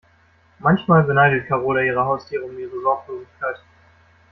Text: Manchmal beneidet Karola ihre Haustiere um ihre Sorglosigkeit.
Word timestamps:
Manchmal 0.57 1.03
beneidet 1.03 1.45
Karola 1.47 1.83
ihre 1.83 2.03
Haustiere 2.03 2.43
um 2.43 2.57
ihre 2.57 2.71
Sorglosigkeit. 2.81 3.57